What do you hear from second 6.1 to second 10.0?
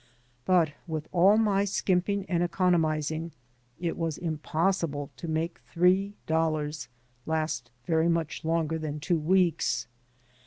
dollars last very much longer than two weeks.